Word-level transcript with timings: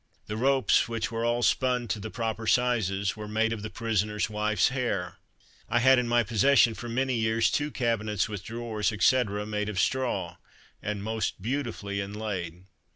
The 0.25 0.35
ropes, 0.35 0.89
which 0.89 1.11
were 1.11 1.23
all 1.23 1.43
spun 1.43 1.87
to 1.89 1.99
the 1.99 2.09
proper 2.09 2.47
sizes, 2.47 3.15
were 3.15 3.27
made 3.27 3.53
of 3.53 3.61
the 3.61 3.69
prisoner's 3.69 4.31
wife's 4.31 4.69
hair. 4.69 5.19
I 5.69 5.77
had 5.77 5.99
in 5.99 6.07
my 6.07 6.23
possession 6.23 6.73
for 6.73 6.89
many 6.89 7.13
years, 7.13 7.51
two 7.51 7.69
cabinets, 7.69 8.27
with 8.27 8.43
drawers, 8.43 8.91
&c., 8.99 9.23
made 9.23 9.69
of 9.69 9.79
straw, 9.79 10.37
and 10.81 11.03
most 11.03 11.39
beautifully 11.39 12.01
inlaid. 12.01 12.63